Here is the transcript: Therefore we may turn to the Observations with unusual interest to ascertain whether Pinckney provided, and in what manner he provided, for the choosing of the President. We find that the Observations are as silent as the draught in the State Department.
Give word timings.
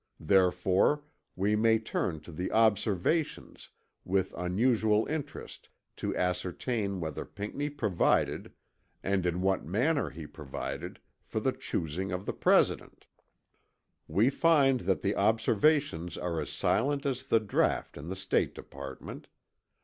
Therefore 0.19 1.03
we 1.35 1.55
may 1.55 1.77
turn 1.77 2.21
to 2.21 2.31
the 2.31 2.51
Observations 2.51 3.69
with 4.03 4.33
unusual 4.35 5.05
interest 5.05 5.69
to 5.97 6.15
ascertain 6.17 6.99
whether 6.99 7.23
Pinckney 7.23 7.69
provided, 7.69 8.51
and 9.03 9.27
in 9.27 9.41
what 9.43 9.63
manner 9.63 10.09
he 10.09 10.25
provided, 10.25 10.99
for 11.23 11.39
the 11.39 11.51
choosing 11.51 12.11
of 12.11 12.25
the 12.25 12.33
President. 12.33 13.05
We 14.07 14.31
find 14.31 14.79
that 14.89 15.03
the 15.03 15.15
Observations 15.15 16.17
are 16.17 16.39
as 16.41 16.49
silent 16.49 17.05
as 17.05 17.25
the 17.27 17.39
draught 17.39 17.95
in 17.95 18.07
the 18.09 18.15
State 18.15 18.55
Department. 18.55 19.27